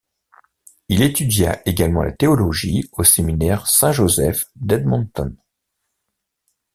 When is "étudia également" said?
1.03-2.01